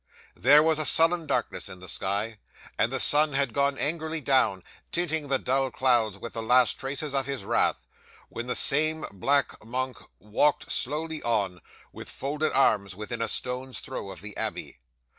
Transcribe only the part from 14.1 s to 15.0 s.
the abbey.